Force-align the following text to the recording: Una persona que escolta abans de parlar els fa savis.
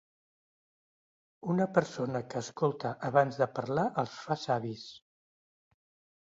Una 1.53 1.67
persona 1.75 2.21
que 2.31 2.41
escolta 2.45 2.95
abans 3.11 3.37
de 3.43 3.49
parlar 3.59 3.85
els 4.05 4.17
fa 4.23 4.39
savis. 4.47 4.89